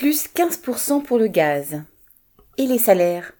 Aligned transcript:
plus 0.00 0.28
15% 0.34 1.02
pour 1.02 1.18
le 1.18 1.26
gaz. 1.26 1.82
Et 2.56 2.66
les 2.66 2.78
salaires? 2.78 3.34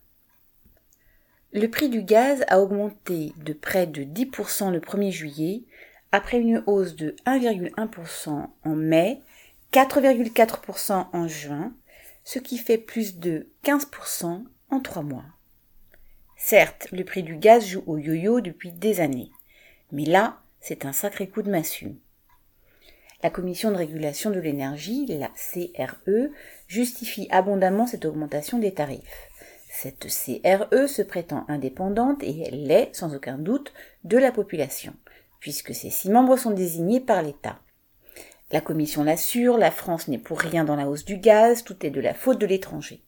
Le 1.55 1.69
prix 1.69 1.89
du 1.89 2.03
gaz 2.03 2.45
a 2.49 2.61
augmenté 2.61 3.33
de 3.39 3.55
près 3.55 3.87
de 3.87 4.03
10% 4.03 4.71
le 4.71 4.79
1er 4.79 5.11
juillet, 5.11 5.63
après 6.13 6.39
une 6.39 6.63
hausse 6.67 6.97
de 6.97 7.17
1,1% 7.25 8.47
en 8.63 8.77
mai, 8.77 9.23
4,4% 9.73 11.07
en 11.15 11.29
juin, 11.29 11.73
ce 12.25 12.39
qui 12.39 12.59
fait 12.59 12.77
plus 12.77 13.17
de 13.17 13.49
15% 13.65 14.45
en 14.69 14.81
trois 14.81 15.03
mois. 15.03 15.25
Certes, 16.37 16.89
le 16.93 17.05
prix 17.05 17.23
du 17.23 17.37
gaz 17.37 17.65
joue 17.65 17.85
au 17.87 17.97
yo-yo 17.97 18.43
depuis 18.43 18.73
des 18.73 19.01
années, 19.01 19.31
mais 19.93 20.05
là, 20.05 20.43
c'est 20.61 20.85
un 20.85 20.93
sacré 20.93 21.27
coup 21.27 21.41
de 21.41 21.51
massue. 21.51 21.97
La 23.23 23.29
Commission 23.29 23.71
de 23.71 23.77
régulation 23.77 24.31
de 24.31 24.41
l'énergie, 24.41 25.05
la 25.07 25.29
CRE, 25.29 26.31
justifie 26.67 27.29
abondamment 27.31 27.87
cette 27.87 28.07
augmentation 28.07 28.59
des 28.59 28.73
tarifs. 28.73 29.29
Cette 29.69 30.07
CRE 30.07 30.89
se 30.89 31.03
prétend 31.03 31.45
indépendante 31.49 32.23
et 32.23 32.45
elle 32.47 32.67
l'est, 32.67 32.95
sans 32.95 33.15
aucun 33.15 33.37
doute, 33.37 33.75
de 34.05 34.17
la 34.17 34.33
population, 34.33 34.95
puisque 35.39 35.75
ses 35.75 35.91
six 35.91 36.09
membres 36.09 36.37
sont 36.37 36.51
désignés 36.51 37.01
par 37.01 37.23
l'État. 37.23 37.59
La 38.53 38.63
Commission 38.63 39.05
l'assure, 39.05 39.59
la 39.59 39.71
France 39.71 40.09
n'est 40.09 40.19
pour 40.19 40.41
rien 40.41 40.65
dans 40.65 40.77
la 40.77 40.89
hausse 40.89 41.05
du 41.05 41.19
gaz, 41.19 41.63
tout 41.63 41.85
est 41.85 41.91
de 41.91 42.01
la 42.01 42.15
faute 42.15 42.41
de 42.41 42.47
l'étranger. 42.47 43.05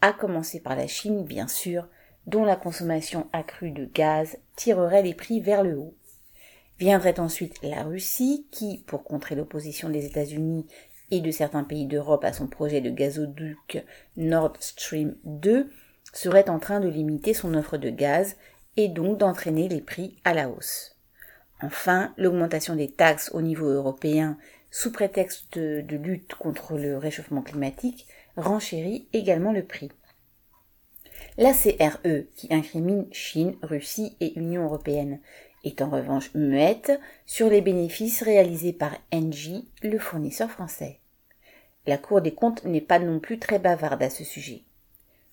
À 0.00 0.14
commencer 0.14 0.58
par 0.58 0.74
la 0.74 0.86
Chine, 0.86 1.22
bien 1.22 1.48
sûr, 1.48 1.86
dont 2.26 2.44
la 2.44 2.56
consommation 2.56 3.28
accrue 3.34 3.70
de 3.70 3.84
gaz 3.84 4.38
tirerait 4.56 5.02
les 5.02 5.14
prix 5.14 5.40
vers 5.40 5.62
le 5.62 5.78
haut. 5.78 5.94
Viendrait 6.78 7.20
ensuite 7.20 7.56
la 7.62 7.84
Russie, 7.84 8.46
qui, 8.50 8.82
pour 8.86 9.04
contrer 9.04 9.34
l'opposition 9.34 9.88
des 9.88 10.06
États-Unis 10.06 10.66
et 11.10 11.20
de 11.20 11.30
certains 11.30 11.64
pays 11.64 11.86
d'Europe 11.86 12.24
à 12.24 12.32
son 12.32 12.48
projet 12.48 12.80
de 12.80 12.90
gazoduc 12.90 13.84
Nord 14.16 14.54
Stream 14.60 15.16
2, 15.24 15.70
serait 16.12 16.50
en 16.50 16.58
train 16.58 16.80
de 16.80 16.88
limiter 16.88 17.34
son 17.34 17.54
offre 17.54 17.76
de 17.76 17.90
gaz 17.90 18.36
et 18.76 18.88
donc 18.88 19.18
d'entraîner 19.18 19.68
les 19.68 19.80
prix 19.80 20.16
à 20.24 20.34
la 20.34 20.48
hausse. 20.48 20.96
Enfin, 21.62 22.12
l'augmentation 22.16 22.74
des 22.74 22.90
taxes 22.90 23.30
au 23.32 23.40
niveau 23.40 23.68
européen 23.68 24.36
sous 24.70 24.90
prétexte 24.90 25.56
de, 25.56 25.96
lutte 25.96 26.34
contre 26.34 26.76
le 26.76 26.98
réchauffement 26.98 27.42
climatique 27.42 28.06
renchérit 28.36 29.08
également 29.12 29.52
le 29.52 29.64
prix. 29.64 29.90
La 31.38 31.52
CRE, 31.52 32.26
qui 32.34 32.52
incrimine 32.52 33.06
Chine, 33.12 33.56
Russie 33.62 34.16
et 34.20 34.38
Union 34.38 34.64
européenne, 34.64 35.20
est 35.64 35.82
en 35.82 35.90
revanche 35.90 36.32
muette 36.34 36.92
sur 37.26 37.48
les 37.48 37.60
bénéfices 37.60 38.22
réalisés 38.22 38.72
par 38.72 38.96
Engie, 39.12 39.68
le 39.82 39.98
fournisseur 39.98 40.50
français. 40.50 41.00
La 41.86 41.98
Cour 41.98 42.20
des 42.20 42.34
comptes 42.34 42.64
n'est 42.64 42.80
pas 42.80 42.98
non 42.98 43.18
plus 43.18 43.38
très 43.38 43.58
bavarde 43.58 44.02
à 44.02 44.10
ce 44.10 44.24
sujet. 44.24 44.62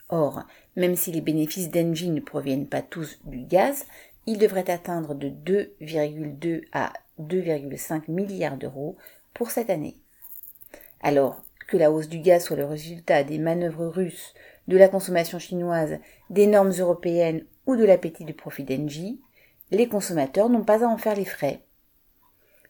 Or, 0.09 0.43
même 0.75 0.95
si 0.95 1.11
les 1.11 1.21
bénéfices 1.21 1.69
d'Engie 1.69 2.09
ne 2.09 2.19
proviennent 2.19 2.67
pas 2.67 2.81
tous 2.81 3.19
du 3.23 3.39
gaz, 3.39 3.85
ils 4.25 4.37
devraient 4.37 4.69
atteindre 4.69 5.15
de 5.15 5.29
2,2 5.29 6.65
à 6.73 6.91
2,5 7.19 8.11
milliards 8.11 8.57
d'euros 8.57 8.97
pour 9.33 9.51
cette 9.51 9.69
année. 9.69 9.97
Alors 11.01 11.43
que 11.67 11.77
la 11.77 11.91
hausse 11.91 12.09
du 12.09 12.19
gaz 12.19 12.43
soit 12.43 12.57
le 12.57 12.65
résultat 12.65 13.23
des 13.23 13.39
manœuvres 13.39 13.87
russes, 13.87 14.33
de 14.67 14.77
la 14.77 14.89
consommation 14.89 15.39
chinoise, 15.39 15.99
des 16.29 16.47
normes 16.47 16.73
européennes 16.77 17.45
ou 17.65 17.75
de 17.77 17.85
l'appétit 17.85 18.25
de 18.25 18.33
profit 18.33 18.63
d'Engie, 18.63 19.21
les 19.71 19.87
consommateurs 19.87 20.49
n'ont 20.49 20.63
pas 20.63 20.83
à 20.83 20.87
en 20.87 20.97
faire 20.97 21.15
les 21.15 21.25
frais. 21.25 21.63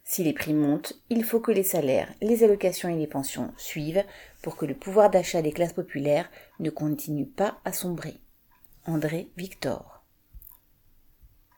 Si 0.04 0.24
les 0.24 0.32
prix 0.32 0.54
montent, 0.54 0.94
il 1.10 1.24
faut 1.24 1.40
que 1.40 1.52
les 1.52 1.62
salaires, 1.62 2.12
les 2.20 2.42
allocations 2.42 2.88
et 2.88 2.96
les 2.96 3.06
pensions 3.06 3.52
suivent 3.56 4.04
pour 4.42 4.56
que 4.56 4.66
le 4.66 4.74
pouvoir 4.74 5.10
d'achat 5.10 5.42
des 5.42 5.52
classes 5.52 5.72
populaires 5.72 6.30
ne 6.58 6.70
continue 6.70 7.26
pas 7.26 7.58
à 7.64 7.72
sombrer. 7.72 8.20
André 8.84 9.30
Victor 9.36 10.01